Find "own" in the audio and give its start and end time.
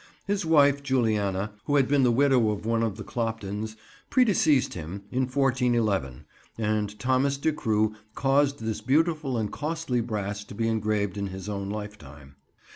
11.47-11.69